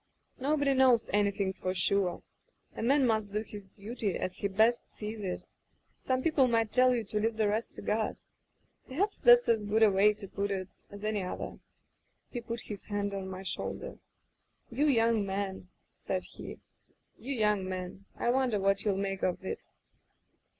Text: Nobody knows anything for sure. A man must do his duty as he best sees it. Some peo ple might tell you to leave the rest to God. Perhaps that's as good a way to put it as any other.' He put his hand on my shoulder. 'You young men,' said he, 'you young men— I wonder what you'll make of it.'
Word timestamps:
Nobody 0.39 0.73
knows 0.73 1.11
anything 1.13 1.53
for 1.53 1.75
sure. 1.75 2.23
A 2.75 2.81
man 2.81 3.05
must 3.05 3.31
do 3.31 3.41
his 3.41 3.75
duty 3.75 4.17
as 4.17 4.35
he 4.39 4.47
best 4.47 4.79
sees 4.91 5.19
it. 5.19 5.43
Some 5.95 6.23
peo 6.23 6.31
ple 6.31 6.47
might 6.47 6.71
tell 6.71 6.95
you 6.95 7.03
to 7.03 7.19
leave 7.19 7.37
the 7.37 7.47
rest 7.47 7.75
to 7.75 7.83
God. 7.83 8.17
Perhaps 8.87 9.21
that's 9.21 9.47
as 9.47 9.63
good 9.63 9.83
a 9.83 9.91
way 9.91 10.15
to 10.15 10.27
put 10.27 10.49
it 10.49 10.69
as 10.89 11.03
any 11.03 11.21
other.' 11.21 11.59
He 12.31 12.41
put 12.41 12.61
his 12.61 12.85
hand 12.85 13.13
on 13.13 13.29
my 13.29 13.43
shoulder. 13.43 13.99
'You 14.71 14.87
young 14.87 15.23
men,' 15.23 15.69
said 15.93 16.23
he, 16.23 16.57
'you 17.19 17.35
young 17.35 17.69
men— 17.69 18.05
I 18.15 18.31
wonder 18.31 18.59
what 18.59 18.83
you'll 18.83 18.97
make 18.97 19.21
of 19.21 19.45
it.' 19.45 19.69